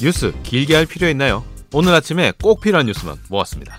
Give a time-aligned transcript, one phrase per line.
[0.00, 1.44] 뉴스 길게 할 필요 있나요?
[1.72, 3.78] 오늘 아침에 꼭 필요한 뉴스만 모았습니다.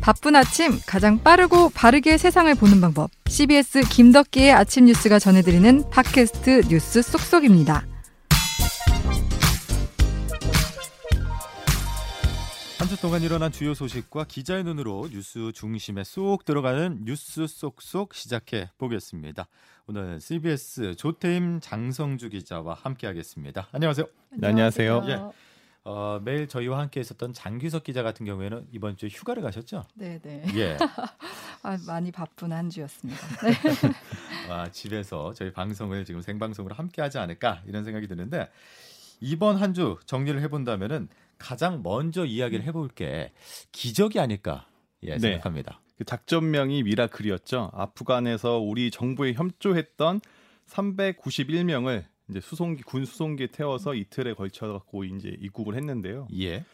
[0.00, 3.10] 바쁜 아침 가장 빠르고 바르게 세상을 보는 방법.
[3.26, 7.86] CBS 김덕기의 아침 뉴스가 전해드리는 팟캐스트 뉴스 쏙쏙입니다.
[12.78, 18.70] 한 주 동안 일어난 주요 소식과 기자의 눈으로 뉴스 중심에 쏙 들어가는 뉴스 쏙쏙 시작해
[18.78, 19.48] 보겠습니다.
[19.88, 23.68] 오늘 CBS 조태임 장성주 기자와 함께하겠습니다.
[23.70, 24.06] 안녕하세요.
[24.32, 25.04] 네, 안녕하세요.
[25.08, 25.20] 예.
[25.84, 29.84] 어, 매일 저희와 함께 있었던 장규석 기자 같은 경우에는 이번 주에 휴가를 가셨죠?
[29.94, 30.44] 네, 네.
[30.56, 30.76] 예.
[31.62, 33.20] 아, 많이 바쁜 한 주였습니다.
[34.50, 38.50] 아, 집에서 저희 방송을 지금 생방송으로 함께 하지 않을까 이런 생각이 드는데
[39.20, 43.32] 이번 한 주 정리를 해 본다면은 가장 먼저 이야기를 해볼 게
[43.70, 44.66] 기적이 아닐까
[45.04, 45.18] 예, 네.
[45.20, 45.80] 생각합니다.
[45.96, 47.70] 그 작전명이 미라클이었죠.
[47.72, 50.20] 아프간에서 우리 정부에 협조했던
[50.66, 56.28] 391명을 이제 수송기 군 수송기에 태워서 이틀에 걸쳐 갖고 이제 입국을 했는데요.
[56.40, 56.64] 예.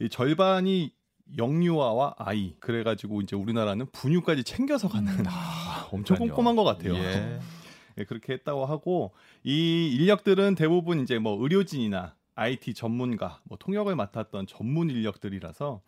[0.00, 0.92] 이 절반이
[1.36, 6.36] 영유아와 아이 그래 가지고 이제 우리나라는 분유까지 챙겨서 가는 아, 엄청 그러니까요.
[6.36, 6.94] 꼼꼼한 것 같아요.
[6.94, 7.40] 예.
[7.98, 9.12] 예, 그렇게 했다고 하고
[9.44, 15.82] 이 인력들은 대부분 이제 뭐 의료진이나 IT 전문가, 뭐 통역을 맡았던 전문 인력들이라서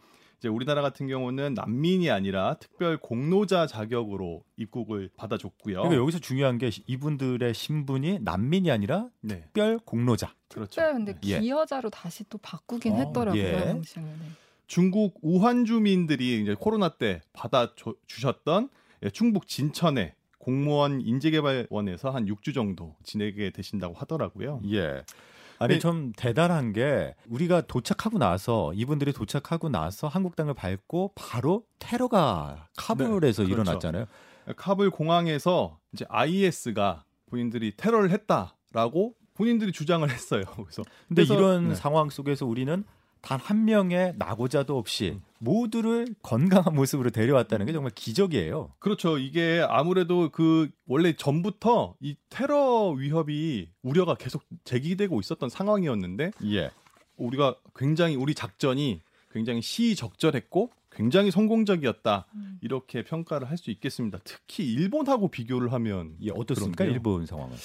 [0.45, 5.77] 이제 우리나라 같은 경우는 난민이 아니라 특별 공로자 자격으로 입국을 받아줬고요.
[5.77, 10.34] 그러니까 여기서 중요한 게 이분들의 신분이 난민이 아니라 네, 특별 공로자.
[10.50, 10.83] 그렇죠.
[10.83, 11.41] 네, 근데 예.
[11.41, 13.42] 기여자로 다시 또 바꾸긴 어, 했더라고요.
[13.42, 13.53] 예.
[13.53, 13.81] 네.
[14.67, 18.69] 중국 우한 주민들이 이제 코로나 때 받아 줘- 주셨던
[19.05, 24.61] 예, 충북 진천의 공무원 인재개발원에서 한 6주 정도 지내게 되신다고 하더라고요.
[24.72, 25.05] 예.
[25.65, 25.79] 아니 네.
[25.81, 33.43] 좀 대단한 게 우리가 도착하고 나서 이분들이 도착하고 나서 한국 땅을 밟고 바로 테러가 카불에서
[33.45, 33.62] 네, 그렇죠.
[33.71, 34.06] 일어났잖아요.
[34.56, 40.43] 카불 공항에서 이제 IS가 본인들이 테러를 했다라고 본인들이 주장을 했어요.
[40.55, 41.75] 그래서 근데 그래서- 이런 네.
[41.75, 42.84] 상황 속에서 우리는
[43.21, 45.22] 단 한 명의 낙오자도 없이 음.
[45.44, 48.72] 모두를 건강한 모습으로 데려왔다는 게 정말 기적이에요.
[48.78, 49.19] 그렇죠.
[49.19, 56.71] 이게 아무래도 그 원래 전부터 이 테러 위협이 우려가 계속 제기되고 있었던 상황이었는데 예.
[57.16, 59.00] 우리가 굉장히 우리 작전이
[59.31, 62.59] 굉장히 시적절했고 굉장히 성공적이었다 음.
[62.62, 64.19] 이렇게 평가를 할 수 있겠습니다.
[64.25, 66.84] 특히 일본하고 비교를 하면 예, 어떻습니까?
[66.84, 66.94] 그런데요.
[66.94, 67.56] 일본 상황은.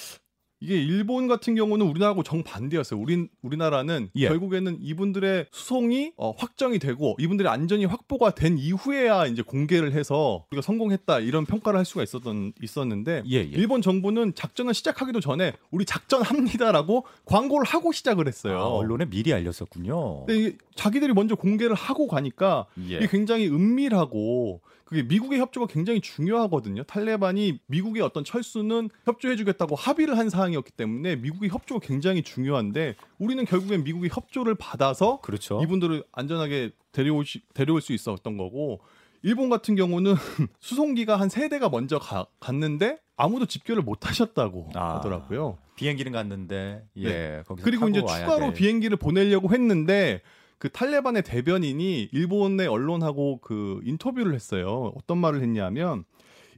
[0.60, 3.00] 이게 일본 같은 경우는 우리나라하고 정 반대였어요.
[3.00, 4.28] 우린 우리나라는 예.
[4.28, 10.60] 결국에는 이분들의 수송이 어, 확정이 되고 이분들의 안전이 확보가 된 이후에야 이제 공개를 해서 우리가
[10.60, 13.42] 성공했다 이런 평가를 할 수가 있었던 있었는데 예, 예.
[13.42, 18.58] 일본 정부는 작전을 시작하기도 전에 우리 작전합니다라고 광고를 하고 시작을 했어요.
[18.58, 20.26] 아, 언론에 미리 알렸었군요.
[20.26, 22.96] 근데 자기들이 먼저 공개를 하고 가니까 예.
[22.96, 26.82] 이게 굉장히 은밀하고 그게 미국의 협조가 굉장히 중요하거든요.
[26.82, 33.84] 탈레반이 미국의 어떤 철수는 협조해주겠다고 합의를 한 사항이었기 때문에 미국의 협조가 굉장히 중요한데 우리는 결국엔
[33.84, 35.60] 미국의 협조를 받아서 그렇죠.
[35.62, 38.80] 이분들을 안전하게 데려올, 수- 데려올 수 있었던 거고
[39.22, 40.14] 일본 같은 경우는
[40.58, 44.96] 수송기가 한 세 대가 먼저 가- 갔는데 아무도 집결을 못 하셨다고 아.
[44.96, 45.58] 하더라고요.
[45.76, 47.08] 비행기는 갔는데 예.
[47.08, 47.42] 네.
[47.46, 50.20] 거기서 그리고 이제 추가로 될- 비행기를 보내려고 했는데
[50.60, 54.92] 그 탈레반의 대변인이 일본의 언론하고 그 인터뷰를 했어요.
[54.94, 56.04] 어떤 말을 했냐면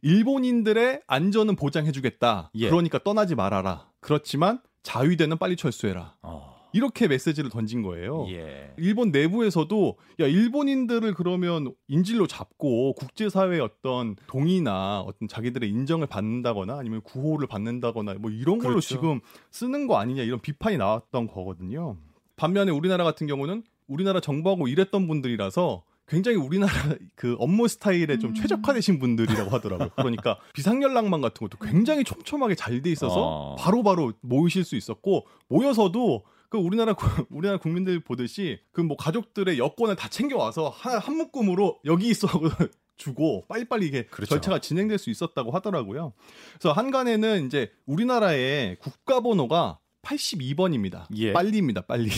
[0.03, 2.51] 일본인들의 안전은 보장해주겠다.
[2.57, 2.69] 예.
[2.69, 3.89] 그러니까 떠나지 말아라.
[4.01, 6.17] 그렇지만 자위대는 빨리 철수해라.
[6.23, 6.53] 어.
[6.73, 8.27] 이렇게 메시지를 던진 거예요.
[8.31, 8.75] 예.
[8.77, 17.03] 일본 내부에서도 야 일본인들을 그러면 인질로 잡고 국제사회의 어떤 동의나 어떤 자기들의 인정을 받는다거나 아니면
[17.03, 18.89] 구호를 받는다거나 뭐 이런 걸로 그렇죠.
[18.89, 19.21] 지금
[19.53, 21.99] 쓰는 거 아니냐 이런 비판이 나왔던 거거든요.
[22.34, 26.72] 반면에 우리나라 같은 경우는 우리나라 정부하고 일했던 분들이라서 굉장히 우리나라
[27.15, 28.34] 그 업무 스타일에 좀 음.
[28.34, 29.91] 최적화되신 분들이라고 하더라고요.
[29.97, 33.56] 그러니까 비상연락망 같은 것도 굉장히 촘촘하게 잘 돼 있어서 어.
[33.56, 39.97] 바로바로 모이실 수 있었고 모여서도 그 우리나라 구- 우리나라 국민들 보듯이 그 뭐 가족들의 여권을
[39.97, 42.48] 다 챙겨 와서 한, 한 묶음으로 여기 있어 하고
[42.98, 44.31] 주고 빨리빨리 이게 그렇죠.
[44.34, 46.12] 절차가 진행될 수 있었다고 하더라고요.
[46.59, 51.04] 그래서 한간에는 이제 우리나라의 국가 번호가 82번입니다.
[51.16, 51.33] 예.
[51.33, 52.10] 빨리입니다, 빨리.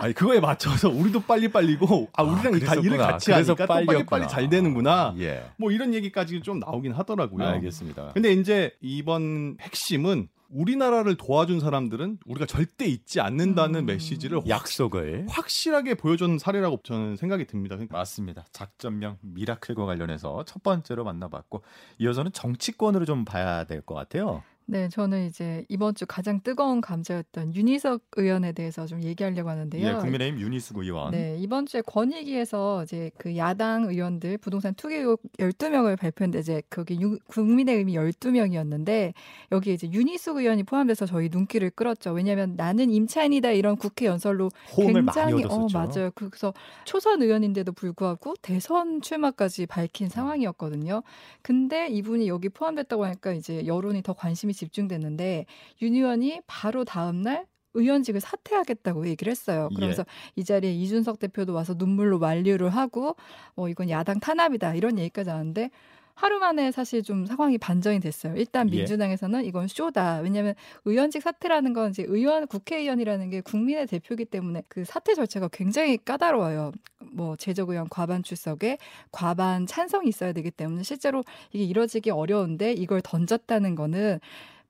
[0.00, 2.98] 아니 그거에 맞춰서 우리도 빨리 빨리고 아 우리랑 다 일을.
[2.98, 4.28] 같이 하니까 또 빨리 빨리.
[4.28, 5.14] 잘 되는구나.
[5.18, 5.44] 예.
[5.56, 7.44] 뭐 이런 얘기까지 좀 나오긴 하더라고요.
[7.46, 8.12] 알겠습니다.
[8.14, 13.86] 근데 이제 이번 핵심은 우리나라를 도와준 사람들은 우리가 절대 잊지 않는다는 음.
[13.86, 17.76] 메시지를 확, 약속을 확실하게 보여준 사례라고 저는 생각이 듭니다.
[17.76, 18.46] 그러니까 맞습니다.
[18.52, 21.62] 작전명 미라클과 관련해서 첫 번째로 만나봤고
[21.98, 24.42] 이어서는 정치권으로 좀 봐야 될 것 같아요.
[24.70, 29.86] 네, 저는 이제 이번 주 가장 뜨거운 감자였던 윤희석 의원에 대해서 좀 얘기하려고 하는데요.
[29.86, 31.10] 예, 국민의힘 윤희숙 의원.
[31.10, 37.00] 네, 이번 주에 권익위에서 이제 그 야당 의원들 부동산 투기 의혹 12명을 발표했는데 이제 거기
[37.00, 39.14] 유, 국민의힘이 12명이었는데
[39.52, 42.12] 여기 이제 윤희숙 의원이 포함돼서 저희 눈길을 끌었죠.
[42.12, 45.66] 왜냐하면 나는 임차인이다 이런 국회 연설로 굉장히 어.
[45.72, 46.10] 맞아요.
[46.14, 46.52] 그래서
[46.84, 51.02] 초선 의원인데도 불구하고 대선 출마까지 밝힌 상황이었거든요.
[51.40, 55.46] 근데 이분이 여기 포함됐다고 하니까 이제 여론이 더 관심이 집중됐는데
[55.82, 59.68] 윤 의원이 바로 다음 날 의원직을 사퇴하겠다고 얘기를 했어요.
[59.76, 60.04] 그러면서
[60.36, 63.14] 이 자리에 이준석 대표도 와서 눈물로 만류를 하고
[63.56, 65.70] 어 이건 야당 탄압이다 이런 얘기까지 하는데
[66.18, 68.34] 하루 만에 사실 좀 상황이 반전이 됐어요.
[68.34, 68.78] 일단 예.
[68.78, 70.18] 민주당에서는 이건 쇼다.
[70.18, 70.54] 왜냐하면
[70.84, 76.72] 의원직 사퇴라는 건 이제 의원 국회의원이라는 게 국민의 대표이기 때문에 그 사퇴 절차가 굉장히 까다로워요.
[77.12, 78.78] 뭐 제적 의원 과반 출석에
[79.12, 81.22] 과반 찬성이 있어야 되기 때문에 실제로
[81.52, 84.18] 이게 이뤄지기 어려운데 이걸 던졌다는 거는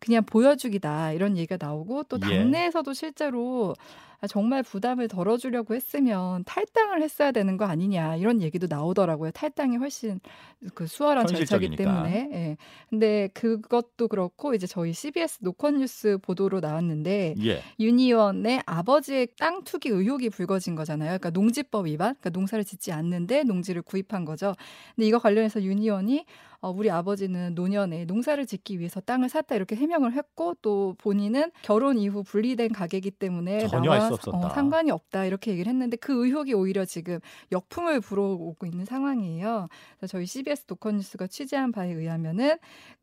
[0.00, 2.29] 그냥 보여주기다 이런 얘기가 나오고 또 예.
[2.29, 3.75] 당내에서도 실제로
[4.18, 9.31] 아, 정말 부담을 덜어주려고 했으면 탈당을 했어야 되는 거 아니냐 이런 얘기도 나오더라고요.
[9.31, 10.20] 탈당이 훨씬
[10.75, 11.76] 그 수월한 절차기.
[11.76, 12.29] 때문에.
[12.32, 12.56] 예.
[12.91, 17.62] 근데 그것도 그렇고 이제 저희 CBS 노컷뉴스 보도로 나왔는데 예.
[17.79, 21.11] 윤 의원의 아버지의 땅 투기 의혹이 불거진 거잖아요.
[21.11, 24.55] 그러니까 농지법 위반, 그러니까 농사를 짓지 않는데 농지를 구입한 거죠.
[24.97, 26.25] 근데 이거 관련해서 윤 의원이
[26.61, 31.99] 어, 우리 아버지는 노년에 농사를 짓기 위해서 땅을 샀다 이렇게 해명을 했고 또 본인은 결혼
[31.99, 34.46] 이후 분리된 가게이기 때문에 전혀 나와 알수 없었다.
[34.46, 37.19] 어, 상관이 없다 이렇게 얘기를 했는데 그 의혹이 오히려 지금
[37.52, 39.69] 역풍을 불어오고 있는 상황이에요.
[39.99, 42.56] 그래서 저희 CBS 노컷뉴스가 취재한 바에 의하면은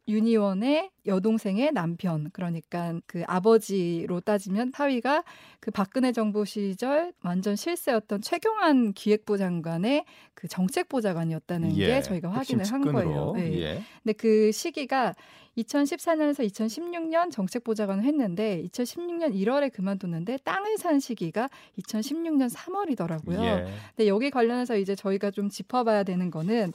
[0.07, 5.23] 윤 의원의 여동생의 남편 그러니까 그 아버지로 따지면 사위가
[5.59, 10.05] 그 박근혜 정부 시절 완전 실세였던 최경환 기획부 장관의
[10.35, 11.87] 그 정책보좌관이었다는 예.
[11.87, 12.81] 게 저희가 확인을 한.
[12.81, 13.33] 거예요.
[13.35, 13.53] 네.
[13.61, 13.81] 예.
[14.03, 15.15] 근데 그 시기가
[15.57, 21.49] 2014년에서 2016년 정책보좌관을 했는데 2016년 1월에 그만뒀는데 땅을 산 시기가
[21.79, 23.41] 2016년 3월이더라고요.
[23.41, 23.67] 예.
[23.95, 26.73] 근데 여기 관련해서 이제 저희가 좀 짚어봐야 되는 거는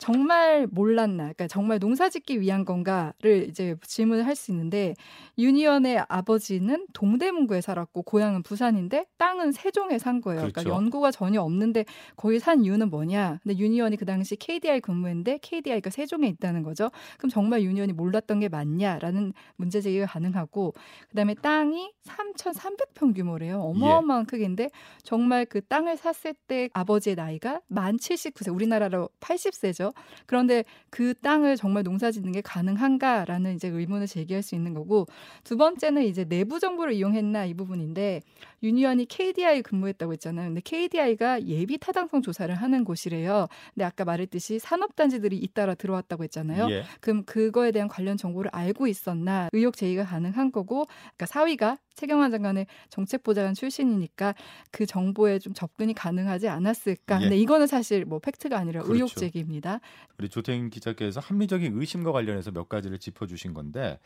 [0.00, 4.94] 정말 몰랐나, 그러니까 정말 농사짓기 위한 건가를 이제 질문을 할 수 있는데
[5.38, 10.40] 윤 의원의 아버지는 동대문구에 살았고 고향은 부산인데 땅은 세종에 산 거예요.
[10.40, 10.74] 그러니까 그렇죠.
[10.74, 11.84] 연고가 전혀 없는데
[12.16, 13.40] 거기 산 이유는 뭐냐?
[13.42, 16.90] 근데 윤 의원이 그 당시 KDI 근무했는데 KDI가 세종에 있다는 거죠.
[17.18, 20.72] 그럼 정말 윤 의원이 몰랐던 게 맞냐라는 문제 제기가 가능하고
[21.10, 23.60] 그다음에 땅이 3,300평 규모래요.
[23.60, 24.70] 어마어마한 크기인데
[25.02, 29.89] 정말 그 땅을 샀을 때 아버지의 나이가 만 79세, 우리나라로 80세죠.
[30.26, 35.06] 그런데 그 땅을 정말 농사 짓는 게 가능한가라는 이제 의문을 제기할 수 있는 거고
[35.44, 38.20] 두 번째는 이제 내부 정보를 이용했나 이 부분인데
[38.62, 40.48] 윤 의원이 KDI 근무했다고 했잖아요.
[40.48, 43.46] 근데 KDI가 예비 타당성 조사를 하는 곳이래요.
[43.74, 46.70] 근데 아까 말했듯이 산업단지들이 잇따라 들어왔다고 했잖아요.
[46.70, 46.84] 예.
[47.00, 52.66] 그럼 그거에 대한 관련 정보를 알고 있었나 의혹 제기가 가능한 거고 그러니까 사위가 최경환 장관의
[52.88, 54.34] 정책보좌관 출신이니까
[54.70, 57.16] 그 정보에 좀 접근이 가능하지 않았을까.
[57.16, 57.20] 예.
[57.20, 58.94] 근데 이거는 사실 뭐 팩트가 아니라 그렇죠.
[58.94, 59.79] 의혹 제기입니다.
[60.18, 63.98] 우리 조태인 기자께서 합리적인 의심과 관련해서 몇 가지를 짚어주신 건데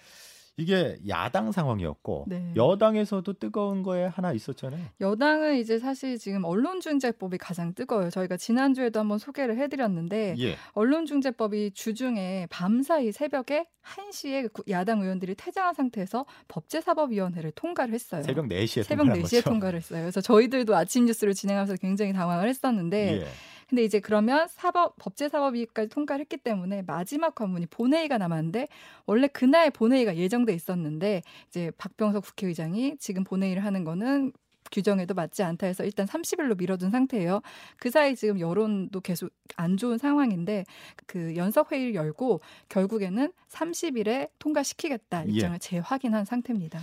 [0.57, 2.53] 이게 야당 상황이었고 네.
[2.55, 4.85] 여당에서도 뜨거운 거에 하나 있었잖아요.
[5.01, 8.11] 여당은 이제 사실 지금 언론중재법이 가장 뜨거워요.
[8.11, 10.57] 저희가 지난주에도 한번 소개를 해드렸는데 예.
[10.73, 18.23] 언론중재법이 주중에 밤사이 새벽에 1시에 그 야당 의원들이 퇴장한 상태에서 법제사법위원회를 통과를 했어요.
[18.23, 20.03] 새벽 4시에 새벽 4시에 통과를 했어요.
[20.03, 23.27] 그래서 저희들도 아침 뉴스를 진행하면서 굉장히 당황을 했었는데 예.
[23.69, 28.69] 근데 이제 그러면 사법 법제 사법위까지 통과를 했기 때문에 마지막 관문이 본회의가 남았는데
[29.07, 34.33] 원래 그날 본회의가 예정돼 있었는데 이제 박병석 국회의장이 지금 본회의를 하는 거는
[34.73, 37.43] 규정에도 맞지 않다 해서 일단 30일로 미뤄둔 상태예요.
[37.79, 40.65] 그 사이 지금 여론도 계속 안 좋은 상황인데
[41.07, 46.81] 그 연석 회의를 열고 결국에는 30일에 통과시키겠다 입장을 재확인한 상태입니다.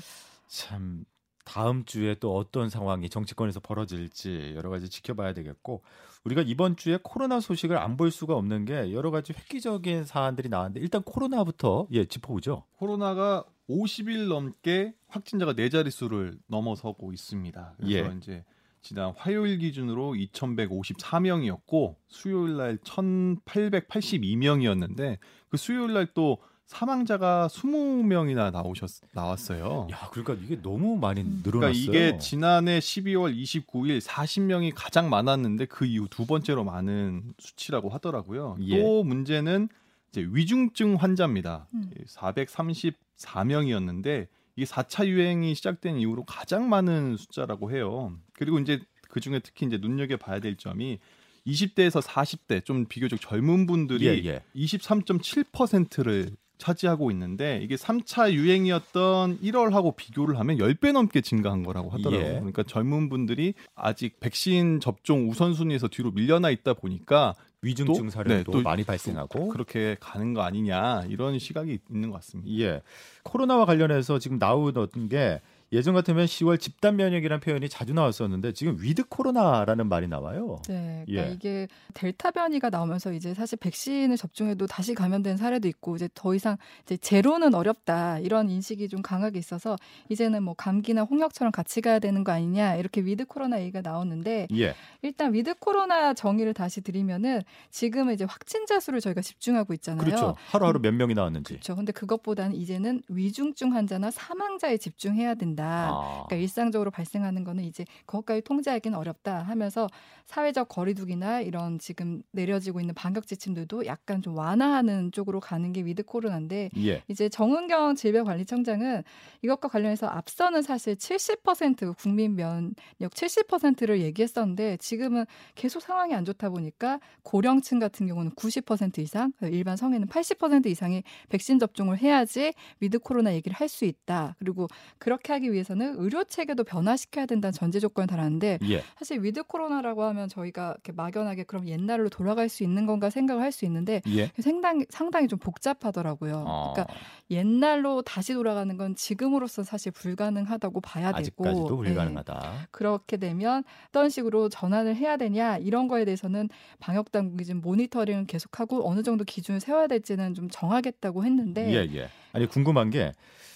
[0.47, 1.05] 참
[1.43, 5.81] 다음 주에 또 어떤 상황이 정치권에서 벌어질지 여러 가지 지켜봐야 되겠고
[6.23, 10.79] 우리가 이번 주에 코로나 소식을 안 볼 수가 없는 게 여러 가지 획기적인 사안들이 나왔는데
[10.79, 12.63] 일단 코로나부터 예 짚어보죠.
[12.77, 17.75] 코로나가 50일 넘게 확진자가 네 자릿수를 넘어서고 있습니다.
[17.77, 18.11] 그래서 예.
[18.17, 18.43] 이제
[18.81, 26.39] 지난 화요일 기준으로 2,154명이었고 수요일 날 1,882명이었는데 그 수요일 날 또
[26.71, 29.89] 사망자가 20명이나 나오셨 나왔어요.
[29.91, 31.43] 야 그러니까 이게 너무 많이 음.
[31.45, 31.73] 늘어났어요.
[31.73, 38.55] 그러니까 이게 지난해 12월 29일 40명이 가장 많았는데 그 이후 두 번째로 많은 수치라고 하더라고요.
[38.61, 38.81] 예.
[38.81, 39.67] 또 문제는
[40.11, 41.67] 이제 위중증 환자입니다.
[41.73, 41.91] 음.
[42.07, 48.13] 434명이었는데 이게 4차 유행이 시작된 이후로 가장 많은 숫자라고 해요.
[48.31, 50.99] 그리고 이제 그 중에 특히 이제 눈여겨 봐야 될 점이
[51.45, 54.41] 20대에서 40대 좀 비교적 젊은 분들이 예, 예.
[54.55, 62.27] 23.7%를 차지하고 있는데 이게 3차 유행이었던 1월하고 비교를 하면 10배 넘게 증가한 거라고 하더라고요.
[62.27, 62.33] 예.
[62.33, 68.09] 그러니까 젊은 분들이 아직 백신 접종 우선순위에서 뒤로 밀려나 있다 보니까 위중증 또?
[68.09, 72.51] 사례도 네, 또 많이 발생하고 그렇게 가는 거 아니냐 이런 시각이 있는 것 같습니다.
[72.59, 72.81] 예.
[73.23, 75.41] 코로나와 관련해서 지금 나오던 게
[75.73, 80.61] 예전 같으면 10월 집단 면역이라는 표현이 자주 나왔었는데 지금 with 코로나라는 말이 나와요.
[80.67, 81.33] 네, 그러니까 예.
[81.33, 86.57] 이게 델타 변이가 나오면서 이제 사실 백신을 접종해도 다시 감염된 사례도 있고 이제 더 이상
[86.83, 89.77] 이제 제로는 어렵다 이런 인식이 좀 강하게 있어서
[90.09, 94.75] 이제는 뭐 감기나 홍역처럼 같이 가야 되는 거 아니냐 이렇게 with 코로나 얘기가 나오는데 예.
[95.01, 100.03] 일단 with 코로나 정의를 다시 드리면은 지금은 이제 확진자 수를 저희가 집중하고 있잖아요.
[100.03, 100.35] 그렇죠.
[100.49, 101.53] 하루하루 몇 명이 나왔는지.
[101.53, 101.77] 그렇죠.
[101.77, 105.60] 근데 그것보다는 이제는 위중증 환자나 사망자에 집중해야 된다.
[105.63, 106.23] 아.
[106.27, 109.87] 그러니까 일상적으로 발생하는 거는 이제 그것까지 통제하기는 어렵다 하면서
[110.25, 116.03] 사회적 거리두기나 이런 지금 내려지고 있는 방역 지침들도 약간 좀 완화하는 쪽으로 가는 게 with
[116.03, 117.03] 코로나인데 예.
[117.07, 119.03] 이제 정은경 질병관리청장은
[119.41, 125.25] 이것과 관련해서 앞서는 사실 70% 국민 면역 70%를 얘기했었는데 지금은
[125.55, 131.59] 계속 상황이 안 좋다 보니까 고령층 같은 경우는 90% 이상, 일반 성인은 80% 이상의 백신
[131.59, 134.35] 접종을 해야지 with 코로나 얘기를 할 수 있다.
[134.37, 134.67] 그리고
[134.99, 138.83] 그렇게 하기 위해서는 의료 체계도 변화시켜야 된다는 전제 조건을 달았는데 예.
[138.97, 143.51] 사실 with 코로나라고 하면 저희가 이렇게 막연하게 그럼 옛날로 돌아갈 수 있는 건가 생각을 할
[143.51, 144.31] 수 있는데 예.
[144.39, 146.45] 상당히 상당히 좀 복잡하더라고요.
[146.47, 146.73] 아.
[146.73, 146.93] 그러니까
[147.29, 151.89] 옛날로 다시 돌아가는 건 지금으로서 사실 불가능하다고 봐야 되고 아직까지도 네.
[151.89, 152.67] 불가능하다.
[152.71, 158.87] 그렇게 되면 어떤 식으로 전환을 해야 되냐 이런 거에 대해서는 방역 당국이 지금 모니터링을 계속하고
[158.89, 162.09] 어느 정도 기준을 세워야 될지는 좀 정하겠다고 했는데 예, 예.
[162.33, 163.11] 아니 궁금한 게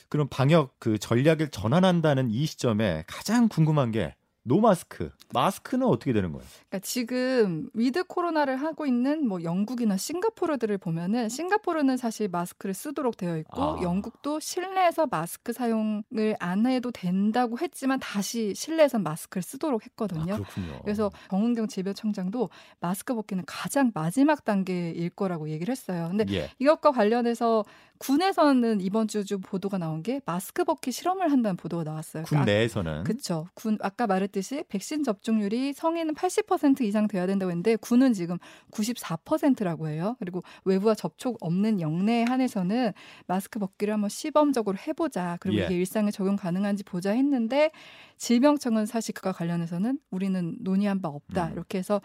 [0.09, 5.09] 그럼 방역 그 전략을 전환한다는 이 시점에 가장 궁금한 게 no마스크.
[5.33, 6.45] 마스크는 어떻게 되는 거예요?
[6.69, 13.37] 그러니까 지금 with 코로나를 하고 있는 뭐 영국이나 싱가포르들을 보면은 싱가포르는 사실 마스크를 쓰도록 되어
[13.39, 13.79] 있고 아.
[13.81, 20.35] 영국도 실내에서 마스크 사용을 안 해도 된다고 했지만 다시 실내에서 마스크를 쓰도록 아, 했거든요.
[20.35, 20.79] 그렇군요.
[20.83, 26.07] 그래서 정은경 질병청장도 마스크 벗기는 가장 마지막 단계일 거라고 얘기를 했어요.
[26.09, 26.51] 근데 예.
[26.59, 27.65] 이것과 관련해서
[27.97, 32.23] 군에서는 이번 주 좀 보도가 나온 게 마스크 벗기 실험을 한다는 보도가 나왔어요.
[32.23, 33.47] 군 그러니까 내에서는 그렇죠.
[33.55, 38.37] 군 아까 말했듯이 백신 접종률이 성인은 80% 이상 돼야 된다고 했는데 군은 지금
[38.71, 40.15] 94%라고 해요.
[40.19, 42.93] 그리고 외부와 접촉 없는 영내에 한해서는
[43.27, 45.37] 마스크 벗기를 한번 시범적으로 해보자.
[45.39, 45.65] 그리고 예.
[45.65, 47.71] 이게 일상에 적용 가능한지 보자 했는데
[48.17, 51.47] 질병청은 사실 그와 관련해서는 우리는 논의한 바 없다.
[51.47, 51.51] 음.
[51.53, 52.01] 이렇게 해서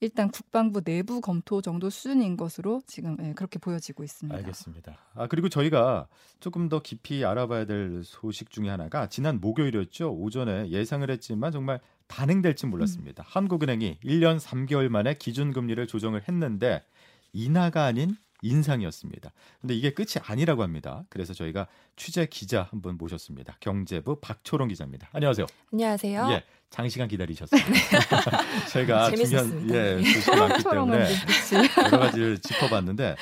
[0.00, 4.36] 일단 국방부 내부 검토 정도 수준인 것으로 지금 예, 그렇게 보여지고 있습니다.
[4.36, 4.98] 알겠습니다.
[5.14, 6.06] 아 그리고 저희가
[6.38, 10.12] 조금 더 깊이 알아봐야 될 소식 중에 하나가 지난 목요일이었죠.
[10.12, 13.24] 오전에 예상을 했지만 정말 단행될지 몰랐습니다.
[13.24, 13.26] 음.
[13.26, 16.84] 한국은행이 1년 3개월 만에 기준금리를 조정을 했는데
[17.32, 19.32] 인하가 아닌 인상이었습니다.
[19.60, 21.02] 근데 이게 끝이 아니라고 합니다.
[21.08, 23.56] 그래서 저희가 취재 기자 한 분 모셨습니다.
[23.58, 25.08] 경제부 박초롱 기자입니다.
[25.12, 25.46] 안녕하세요.
[25.72, 26.28] 안녕하세요.
[26.30, 27.70] 예, 장시간 기다리셨습니다.
[28.70, 29.74] 제가 중요한 재밌었습니다.
[29.74, 30.04] 예, 네.
[30.04, 31.08] 소식이 많기 때문에.
[31.86, 33.16] 여러 가지를 짚어봤는데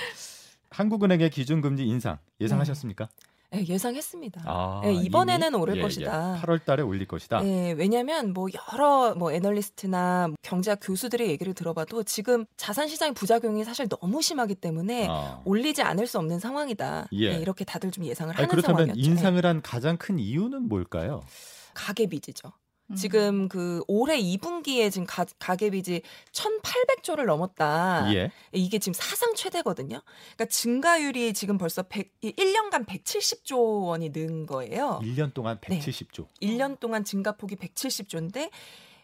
[0.72, 3.08] 한국은행의 기준금리 인상 예상하셨습니까?
[3.52, 4.42] 네, 예상했습니다.
[4.46, 5.54] 아, 네, 이번에는?
[5.54, 6.38] 오를 예, 것이다.
[6.38, 6.42] 예.
[6.42, 7.42] 8월 달에 올릴 것이다.
[7.42, 13.88] 네, 왜냐하면 뭐 여러 뭐 애널리스트나 경제학 교수들의 얘기를 들어봐도 지금 자산 시장의 부작용이 사실
[13.88, 15.42] 너무 심하기 때문에 아.
[15.44, 17.08] 올리지 않을 수 없는 상황이다.
[17.12, 17.32] 예.
[17.32, 19.10] 네, 이렇게 다들 좀 예상을 아니, 하는 그렇다면 상황이었죠.
[19.10, 21.20] 인상을 한 가장 큰 이유는 뭘까요?
[21.22, 21.72] 네.
[21.74, 22.52] 가계 빚이죠.
[22.90, 22.94] 음.
[22.94, 28.12] 지금 그 올해 2분기에 지금 가, 가계 빚이 1,800조를 넘었다.
[28.14, 28.30] 예.
[28.52, 30.02] 이게 지금 사상 최대거든요.
[30.34, 35.00] 그러니까 증가율이 지금 벌써 100, 1년간 170조 원이 는 거예요.
[35.02, 35.78] 1년 동안 네.
[35.78, 36.26] 170조.
[36.40, 38.50] 1년 동안 증가폭이 170조인데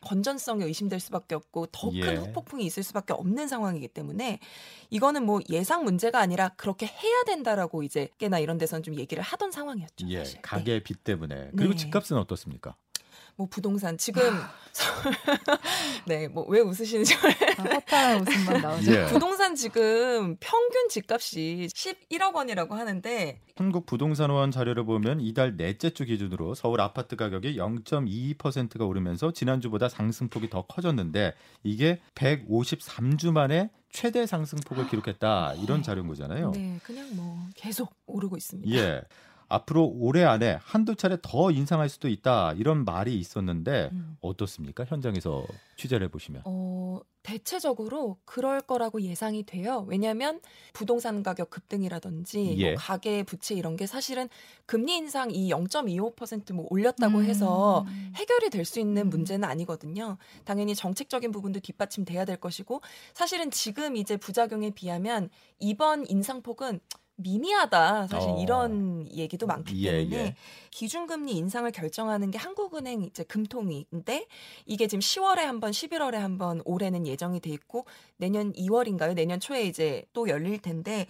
[0.00, 2.14] 건전성이 의심될 수밖에 없고 더큰 예.
[2.16, 4.38] 후폭풍이 있을 수밖에 없는 상황이기 때문에
[4.90, 9.50] 이거는 뭐 예상 문제가 아니라 그렇게 해야 된다라고 이제 꽤나 이런 데서는 좀 얘기를 하던
[9.50, 10.08] 상황이었죠.
[10.08, 10.22] 예.
[10.22, 10.38] 네.
[10.42, 11.50] 가계 빚 때문에.
[11.56, 11.76] 그리고 네.
[11.76, 12.76] 집값은 어떻습니까?
[13.38, 14.20] 뭐 부동산 지금
[16.06, 18.92] 네, 뭐 왜 웃으시는지 아, 허탈한 웃음만 나오죠.
[18.92, 19.06] 예.
[19.06, 26.54] 부동산 지금 평균 집값이 11억 원이라고 하는데 한국 부동산원 자료를 보면 이달 넷째 주 기준으로
[26.54, 35.54] 서울 아파트 가격이 0.22%가 오르면서 지난주보다 상승폭이 더 커졌는데 이게 153주 만에 최대 상승폭을 기록했다
[35.62, 36.50] 이런 자료인 거잖아요.
[36.52, 38.70] 네, 그냥 뭐 계속 오르고 있습니다.
[38.78, 39.02] 예.
[39.48, 44.16] 앞으로 올해 안에 한두 차례 더 인상할 수도 있다 이런 말이 있었는데 음.
[44.20, 44.84] 어떻습니까?
[44.84, 45.44] 현장에서
[45.76, 46.42] 취재를 해보시면.
[46.44, 49.84] 어, 대체적으로 그럴 거라고 예상이 돼요.
[49.88, 50.40] 왜냐하면
[50.72, 52.70] 부동산 가격 급등이라든지 예.
[52.70, 54.28] 뭐 가계 부채 이런 게 사실은
[54.66, 57.24] 금리 인상 이 0.25%뭐 올렸다고 음.
[57.24, 59.08] 해서 해결이 될 수 있는 음.
[59.08, 60.18] 문제는 아니거든요.
[60.44, 62.82] 당연히 정책적인 부분도 뒷받침돼야 될 것이고
[63.14, 66.80] 사실은 지금 이제 부작용에 비하면 이번 인상폭은
[67.18, 68.38] 미미하다 사실 어.
[68.40, 70.34] 이런 얘기도 많기 예, 때문에 예.
[70.70, 74.26] 기준금리 인상을 결정하는 게 한국은행 이제 금통위인데
[74.66, 77.84] 이게 지금 10월에 한 번, 11월에 한 번 올해는 예정이 돼 있고
[78.16, 79.14] 내년 2월인가요?
[79.14, 81.06] 내년 초에 이제 또 열릴 텐데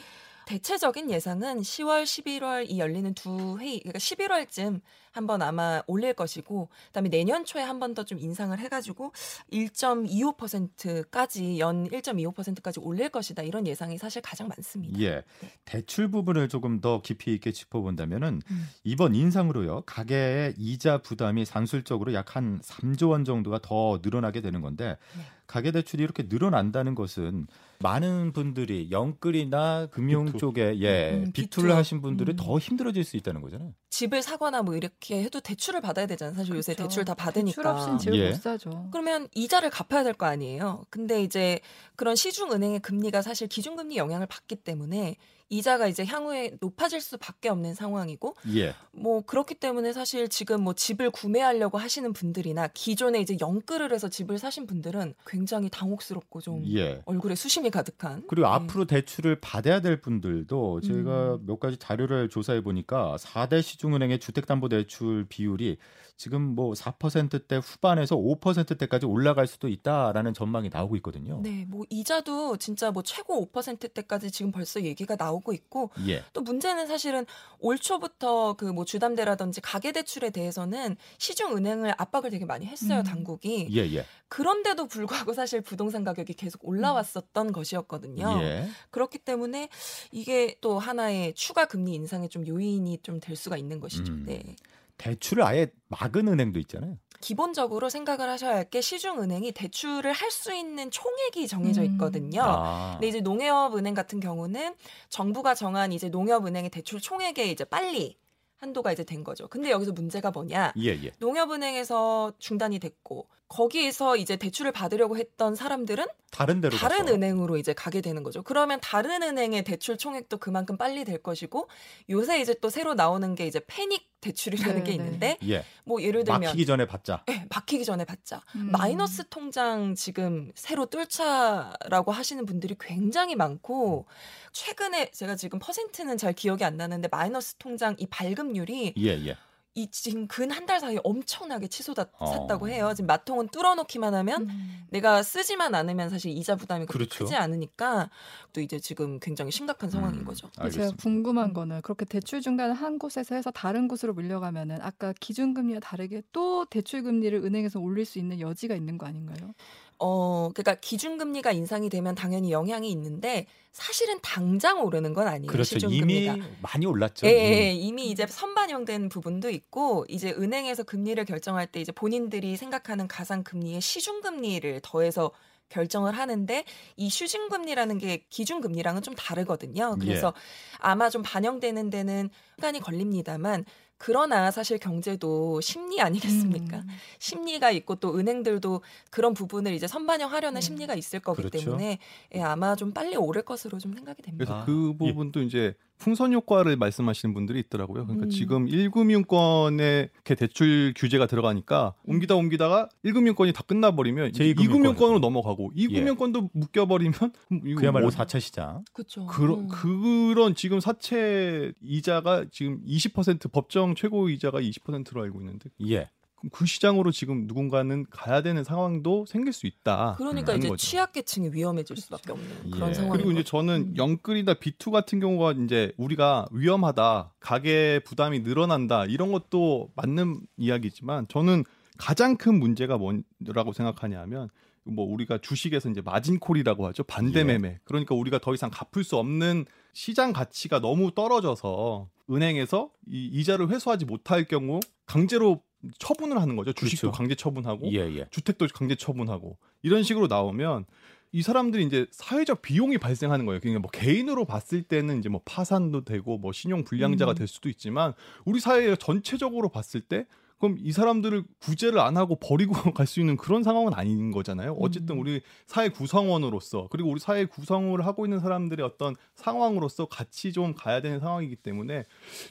[0.47, 4.81] 대체적인 예상은 10월, 11월 이 열리는 두 회의, 그러니까 11월쯤
[5.13, 9.13] 한번 아마 올릴 것이고, 그다음에 내년 초에 한 번 더 좀 인상을 해가지고
[9.53, 14.99] 1.25%까지 연 1.25%까지 올릴 것이다 이런 예상이 사실 가장 많습니다.
[15.01, 15.23] 예.
[15.65, 18.69] 대출 부분을 조금 더 깊이 있게 짚어본다면은 음.
[18.85, 24.99] 이번 인상으로요 가계의 이자 부담이 산술적으로 약 한 3조 원 정도가 더 늘어나게 되는 건데
[25.17, 25.23] 네.
[25.47, 27.47] 가계 대출이 이렇게 늘어난다는 것은
[27.79, 30.39] 많은 분들이 영끌이나 금융 비투.
[30.39, 31.77] 쪽에 예 음, 비투를 비투.
[31.79, 32.37] 하신 분들이 음.
[32.37, 33.73] 더 힘들어질 수 있다는 거잖아요.
[33.89, 36.35] 집을 사거나 뭐 이렇게 해도 대출을 받아야 되잖아요.
[36.37, 36.89] 사실 요새 그렇죠.
[36.89, 37.57] 대출 다 받으니까.
[37.57, 38.31] 대출 없이는 집을 예.
[38.31, 38.89] 못 사죠.
[38.91, 40.85] 그러면 이자를 갚아야 될 거 아니에요.
[40.91, 41.61] 근데 이제
[41.97, 45.17] 그런 시중 은행의 금리가 사실 기준금리 영향을 받기 때문에
[45.49, 48.75] 이자가 이제 향후에 높아질 수밖에 없는 상황이고 예.
[48.93, 54.39] 뭐 그렇기 때문에 사실 지금 뭐 집을 구매하려고 하시는 분들이나 기존에 이제 영끌을 해서 집을
[54.39, 57.03] 사신 분들은 굉장히 당혹스럽고 좀 예.
[57.07, 58.53] 얼굴에 수심이 가득한 그리고 네.
[58.53, 61.47] 앞으로 대출을 받아야 될 분들도 제가 음.
[61.47, 65.79] 몇 가지 자료를 조사해 보니까 4대 시중은행의 주택담보대출 비율이
[66.19, 71.41] 지금 뭐 4%대 후반에서 5%대까지 올라갈 수도 있다라는 전망이 나오고 있거든요.
[71.43, 76.25] 네, 뭐 이자도 진짜 뭐 최고 5%대까지 지금 벌써 얘기가 나오고 있고 예.
[76.33, 77.27] 또 문제는 사실은
[77.59, 83.05] 올 초부터 그 뭐 주담대라든지 가계 대출에 대해서는 시중 은행을 압박을 되게 많이 했어요, 음.
[83.05, 83.69] 당국이.
[83.73, 84.05] 예, 예.
[84.29, 88.39] 그런데도 불구하고 사실 부동산 가격이 계속 올라왔었던 것이었거든요.
[88.43, 88.69] 예.
[88.91, 89.69] 그렇기 때문에
[90.13, 94.13] 이게 또 하나의 추가 금리 인상의 좀 요인이 좀 될 수가 있는 것이죠.
[94.13, 94.25] 음.
[94.27, 94.55] 네.
[94.99, 96.99] 대출을 아예 막은 은행도 있잖아요.
[97.21, 101.87] 기본적으로 생각을 하셔야 할 게 시중 은행이 대출을 할 수 있는 총액이 정해져 음.
[101.93, 102.43] 있거든요.
[102.45, 102.93] 아.
[102.95, 104.75] 근데 이제 농협은행 같은 경우는
[105.09, 108.19] 정부가 정한 이제 농협은행의 대출 총액에 이제 빨리
[108.59, 109.49] 한도가 이제 된 거죠.
[109.49, 110.73] 근데 여기서 문제가 뭐냐?
[110.79, 111.13] 예, 예.
[111.19, 117.15] 농협은행에서 중단이 됐고 거기에서 이제 대출을 받으려고 했던 사람들은 다른 데로 다른 가서.
[117.15, 118.43] 은행으로 이제 가게 되는 거죠.
[118.43, 121.69] 그러면 다른 은행의 대출 총액도 그만큼 빨리 될 것이고
[122.11, 124.95] 요새 이제 또 새로 나오는 게 이제 패닉 대출이라는 네, 게 네.
[124.97, 125.65] 있는데 예.
[125.85, 127.25] 뭐 예를 들면 막히기 전에 받자.
[127.31, 128.43] 예, 막히기 전에 받자.
[128.57, 128.71] 음.
[128.71, 134.07] 마이너스 통장 지금 새로 뚫자라고 하시는 분들이 굉장히 많고
[134.53, 139.37] 최근에 제가 지금 퍼센트는 잘 기억이 안 나는데 마이너스 통장 이 발급률이 예, 예.
[139.79, 142.69] 이 지금 근 한 달 사이에 엄청나게 치솟았다고 어.
[142.69, 142.93] 해요.
[142.97, 144.87] 지금 마통은 뚫어놓기만 하면 음.
[144.91, 147.25] 내가 쓰지만 않으면 사실 이자 부담이 그렇죠.
[147.25, 148.11] 크지 않으니까
[148.53, 150.51] 또 이제 지금 굉장히 심각한 상황인 음, 거죠.
[150.57, 150.93] 근데 제가.
[151.01, 156.65] 궁금한 거는 그렇게 대출 중단을 한 곳에서 해서 다른 곳으로 밀려가면은 아까 기준금리와 다르게 또
[156.65, 159.55] 대출 금리를 은행에서 올릴 수 있는 여지가 있는 거 아닌가요?
[160.01, 165.51] 어, 그러니까 기준금리가 인상이 되면 당연히 영향이 있는데 사실은 당장 오르는 건 아니에요.
[165.51, 165.77] 그렇죠.
[165.77, 166.35] 시중금리가.
[166.35, 167.27] 이미 많이 올랐죠.
[167.27, 167.57] 예, 이미.
[167.57, 173.43] 예, 이미 이제 선반영된 부분도 있고 이제 은행에서 금리를 결정할 때 이제 본인들이 생각하는 가상
[173.43, 175.33] 금리에 시중 금리를 더해서
[175.69, 176.65] 결정을 하는데
[176.97, 179.97] 이 시중 금리라는 게 기준 금리랑은 좀 다르거든요.
[180.01, 180.05] 예.
[180.05, 180.33] 그래서
[180.79, 183.65] 아마 좀 반영되는 데는 시간이 걸립니다만
[183.99, 186.79] 그러나 사실 경제도 심리 아니겠습니까?
[186.79, 186.89] 음.
[187.19, 188.81] 심리가 있고 또 은행들도
[189.11, 190.61] 그런 부분을 이제 선반영하려는 음.
[190.61, 191.59] 심리가 있을 거기 그렇죠.
[191.65, 191.99] 때문에
[192.37, 194.45] 예, 아마 좀 빨리 오를 것으로 좀 생각이 됩니다.
[194.45, 195.09] 그래서 아, 그 예.
[195.13, 198.05] 부분도 이제 풍선 효과를 말씀하시는 분들이 있더라고요.
[198.05, 198.31] 그러니까 음.
[198.31, 205.73] 지금 1금융권에 이렇게 대출 규제가 들어가니까 옮기다 옮기다가 1금융권이 다 끝나버리면 이제 제2금융권으로 2금융권으로 넘어가고
[205.77, 207.13] 2금융권도 묶여버리면
[207.67, 208.85] 이거 그야말로 뭐- 4차 시장.
[208.93, 209.27] 그렇죠.
[209.27, 216.09] 그런 그런 지금 사채 이자가 지금 20% 법정 최고 이자가 20%로 알고 있는데 예.
[216.39, 220.15] 그럼 그 시장으로 지금 누군가는 가야 되는 상황도 생길 수 있다.
[220.19, 220.87] 그러니까 이제 거죠.
[220.87, 222.95] 취약계층이 위험해질 수밖에 없는 그런 예.
[222.95, 223.43] 상황인 그리고 이제.
[223.43, 223.97] 저는 음.
[223.97, 231.65] 영끌이나 B2 같은 경우가 이제 우리가 위험하다, 가계 부담이 늘어난다 이런 것도 맞는 이야기지만 저는
[231.97, 234.49] 가장 큰 문제가 뭐라고 생각하냐면
[234.85, 237.45] 뭐 우리가 주식에서 이제 마진콜이라고 하죠 반대 예.
[237.45, 237.79] 매매.
[237.85, 244.05] 그러니까 우리가 더 이상 갚을 수 없는 시장 가치가 너무 떨어져서 은행에서 이 이자를 회수하지
[244.05, 245.63] 못할 경우 강제로
[245.99, 246.73] 처분을 하는 거죠.
[246.73, 247.17] 주식도 그렇죠.
[247.17, 248.27] 강제 처분하고 예, 예.
[248.31, 250.87] 주택도 강제 처분하고 이런 식으로 나오면
[251.31, 253.61] 이 사람들이 이제 사회적 비용이 발생하는 거예요.
[253.61, 257.35] 그러니까 뭐 개인으로 봤을 때는 이제 뭐 파산도 되고 뭐 신용 불량자가 음.
[257.35, 258.15] 될 수도 있지만
[258.45, 260.27] 우리 사회 전체적으로 봤을 때
[260.59, 264.77] 그럼 이 사람들을 구제를 안 하고 버리고 갈 수 있는 그런 상황은 아닌 거잖아요.
[264.81, 265.21] 어쨌든 음.
[265.21, 271.01] 우리 사회 구성원으로서 그리고 우리 사회 구성을 하고 있는 사람들의 어떤 상황으로서 같이 좀 가야
[271.01, 272.05] 되는 상황이기 때문에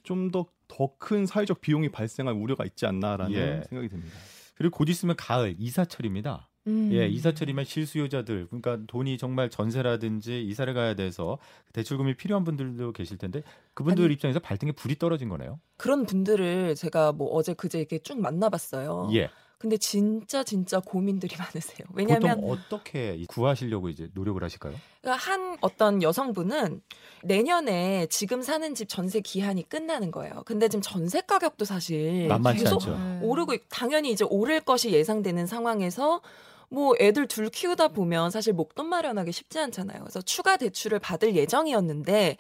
[0.04, 3.64] 좀 더 더 큰 사회적 비용이 발생할 우려가 있지 않나라는 예.
[3.70, 4.14] 생각이 듭니다.
[4.56, 6.50] 그리고 곧 있으면 가을 이사철입니다.
[6.68, 6.90] 음.
[6.94, 11.38] 예, 이사철이면 실수요자들, 그러니까 돈이 정말 전세라든지 이사를 가야 돼서
[11.74, 13.42] 대출금이 필요한 분들도 계실 텐데
[13.74, 15.60] 그분들 아니, 입장에서 발등에 불이 떨어진 거네요.
[15.78, 19.10] 그런 분들을 제가 뭐 어제 그제 이렇게 쭉 만나봤어요.
[19.14, 19.30] 예.
[19.60, 21.88] 근데 진짜 진짜 고민들이 많으세요.
[21.94, 24.76] 왜냐하면 보통 어떻게 구하시려고 이제 노력을 하실까요?
[25.02, 26.82] 그러니까 한 어떤 여성분은
[27.24, 30.44] 내년에 지금 사는 집 전세 기한이 끝나는 거예요.
[30.46, 32.98] 근데 지금 전세 가격도 사실 만만치 계속 않죠.
[32.98, 33.20] 네.
[33.24, 36.22] 오르고 있- 당연히 이제 오를 것이 예상되는 상황에서
[36.70, 40.00] 뭐 애들 둘 키우다 보면 사실 목돈 마련하기 쉽지 않잖아요.
[40.02, 42.38] 그래서 추가 대출을 받을 예정이었는데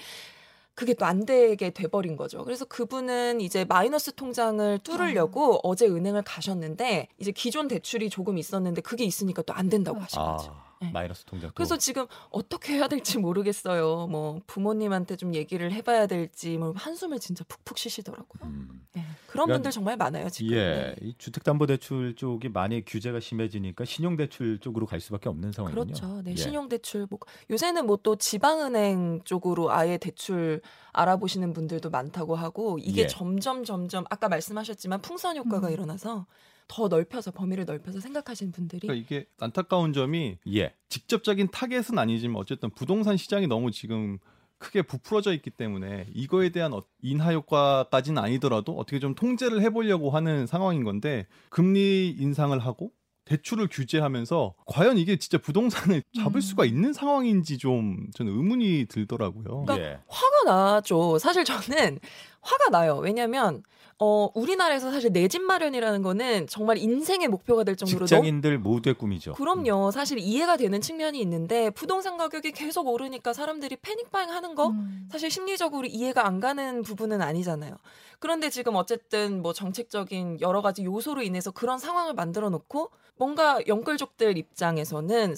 [0.76, 2.44] 그게 또 안 되게 돼버린 거죠.
[2.44, 9.04] 그래서 그분은 이제 마이너스 통장을 뚫으려고 어제 은행을 가셨는데 이제 기존 대출이 조금 있었는데 그게
[9.04, 10.56] 있으니까 또 안 된다고 하신 거죠.
[10.80, 10.92] 아, 네.
[10.92, 11.52] 마이너스 통장.
[11.54, 14.08] 그래서 지금 어떻게 해야 될지 모르겠어요.
[14.08, 18.50] 뭐 부모님한테 좀 얘기를 해봐야 될지 뭐 한숨을 진짜 푹푹 쉬시더라고요.
[18.50, 18.82] 음.
[18.94, 19.04] 네.
[19.28, 20.54] 그런 그러니까 분들 정말 많아요 지금.
[20.56, 20.96] 예, 네.
[21.02, 25.86] 이 주택담보대출 쪽이 많이 규제가 심해지니까 신용대출 쪽으로 갈 수밖에 없는 상황이군요.
[25.86, 26.22] 그렇죠.
[26.24, 26.36] 네, 예.
[26.36, 27.20] 신용대출 뭐
[27.52, 30.62] 요새는 뭐 또 지방은행 쪽으로 아예 대출
[30.94, 33.08] 알아보시는 분들도 많다고 하고 이게 예.
[33.08, 35.74] 점점 점점 아까 말씀하셨지만 풍선 효과가 음.
[35.74, 36.26] 일어나서
[36.67, 40.73] 더 넓혀서 범위를 넓혀서 생각하시는 분들이 그러니까 이게 안타까운 점이 예.
[40.89, 44.17] 직접적인 타겟은 아니지만 어쨌든 부동산 시장이 너무 지금
[44.58, 50.47] 크게 부풀어져 있기 때문에 이거에 대한 어- 인하 효과까지는 아니더라도 어떻게 좀 통제를 해보려고 하는
[50.47, 52.91] 상황인 건데 금리 인상을 하고
[53.25, 56.41] 대출을 규제하면서 과연 이게 진짜 부동산을 잡을 음.
[56.41, 59.65] 수가 있는 상황인지 좀 저는 의문이 들더라고요.
[59.65, 59.99] 그러니까 예.
[60.08, 61.19] 화가 나죠.
[61.19, 61.99] 사실 저는
[62.41, 62.95] 화가 나요.
[62.97, 63.63] 왜냐하면
[63.99, 68.93] 어 우리나라에서 사실 내 집 마련이라는 거는 정말 인생의 목표가 될 정도로 너무 직장인들 모두의
[68.93, 69.33] 꿈이죠.
[69.33, 69.89] 그럼요.
[69.91, 75.10] 사실 이해가 되는 측면이 있는데 부동산 가격이 계속 오르니까 사람들이 패닉 바잉 하는 거 음.
[75.12, 77.75] 사실 심리적으로 이해가 안 가는 부분은 아니잖아요.
[78.19, 84.38] 그런데 지금 어쨌든 뭐 정책적인 여러 가지 요소로 인해서 그런 상황을 만들어 놓고 뭔가 영끌족들
[84.38, 85.36] 입장에서는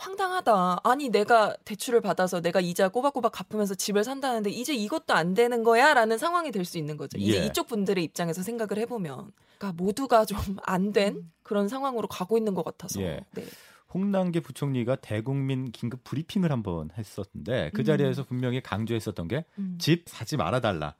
[0.00, 0.80] 황당하다.
[0.82, 6.18] 아니 내가 대출을 받아서 내가 이자 꼬박꼬박 갚으면서 집을 산다는데 이제 이것도 안 되는 거야라는
[6.18, 7.18] 상황이 될 수 있는 거죠.
[7.18, 7.46] 이제 예.
[7.46, 12.64] 이쪽 분들의 입장에서 생각을 해보면, 그러니까 모두가 좀 안 된 그런 상황으로 가고 있는 것
[12.64, 13.00] 같아서.
[13.02, 13.20] 예.
[13.32, 13.44] 네.
[13.92, 17.84] 홍남기 부총리가 대국민 긴급 브리핑을 한번 했었는데 그 음.
[17.84, 19.76] 자리에서 분명히 강조했었던 게 음.
[19.80, 20.94] 집 사지 말아 달라.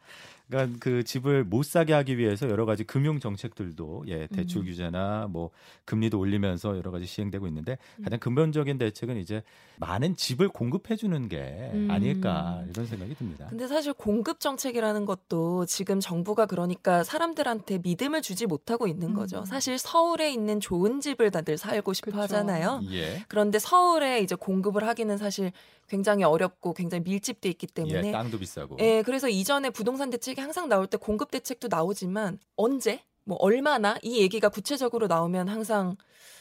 [0.50, 4.66] 그러니까 그 집을 못 사게 하기 위해서 여러 가지 금융 정책들도 예, 대출 음.
[4.66, 5.50] 규제나 뭐
[5.84, 8.04] 금리도 올리면서 여러 가지 시행되고 있는데 음.
[8.04, 9.42] 가장 근본적인 대책은 이제
[9.76, 11.88] 많은 집을 공급해 주는 게 음.
[11.90, 13.46] 아닐까 이런 생각이 듭니다.
[13.48, 19.38] 근데 사실 공급 정책이라는 것도 지금 정부가 그러니까 사람들한테 믿음을 주지 못하고 있는 거죠.
[19.38, 19.44] 음.
[19.44, 22.22] 사실 서울에 있는 좋은 집을 다들 살고 싶어 그쵸.
[22.22, 22.80] 하잖아요.
[22.90, 23.24] 예.
[23.28, 25.52] 그런데 서울에 이제 공급을 하기는 사실
[25.88, 28.76] 굉장히 어렵고 굉장히 밀집돼 있기 때문에 예, 땅도 비싸고.
[28.78, 33.05] 예, 그래서 이전에 부동산 대책이 항상 나올 때 공급 대책도 나오지만 언제?
[33.24, 33.96] 뭐 얼마나?
[34.03, 35.96] 이 얘기가 구체적으로 나오면 항상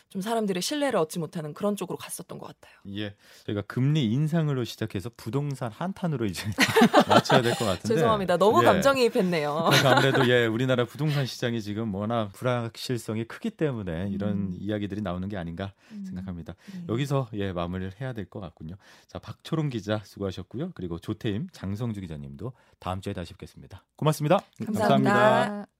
[0.09, 2.73] 좀 사람들의 신뢰를 얻지 못하는 그런 쪽으로 갔었던 것 같아요.
[2.97, 3.15] 예.
[3.45, 6.49] 저희가 금리 인상으로 시작해서 부동산 한탄으로 이제
[7.07, 7.87] 맞춰야 될 것 같은데.
[7.95, 8.37] 죄송합니다.
[8.37, 8.65] 너무 예.
[8.65, 9.69] 감정이입했네요.
[9.85, 14.57] 아무래도 예 우리나라 부동산 시장이 지금 워낙 불확실성이 크기 때문에 이런 음.
[14.59, 15.73] 이야기들이 나오는 게 아닌가
[16.05, 16.55] 생각합니다.
[16.73, 16.83] 네.
[16.89, 18.75] 여기서 예 마무리를 해야 될 것 같군요.
[19.07, 20.71] 자 박초롱 기자 수고하셨고요.
[20.75, 23.83] 그리고 조태임 장성주 기자님도 다음 주에 다시 뵙겠습니다.
[23.95, 24.39] 고맙습니다.
[24.65, 25.13] 감사합니다.
[25.13, 25.78] 감사합니다.